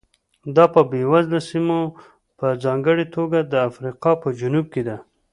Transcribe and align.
دا 0.55 0.65
په 0.73 0.81
بېوزله 0.89 1.39
سیمو 1.49 1.79
په 2.37 2.47
ځانګړې 2.63 3.05
توګه 3.15 3.39
د 3.51 3.53
افریقا 3.69 4.11
په 4.21 4.27
جنوب 4.39 4.65
کې 4.73 4.81
ده. 4.87 4.97